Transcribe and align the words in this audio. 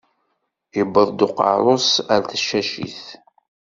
Iwweḍ 0.81 1.09
uqeṛṛu-s 1.25 1.89
ar 2.13 2.21
tcacit. 2.31 3.03